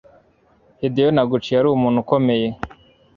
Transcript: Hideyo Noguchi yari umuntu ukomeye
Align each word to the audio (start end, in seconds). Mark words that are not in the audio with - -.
Hideyo 0.81 1.09
Noguchi 1.11 1.51
yari 1.55 1.67
umuntu 1.69 1.97
ukomeye 2.03 2.47